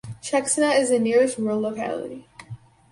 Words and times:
Sheksna 0.19 0.79
is 0.79 0.89
the 0.89 0.97
nearest 0.97 1.37
rural 1.37 1.59
locality. 1.61 2.27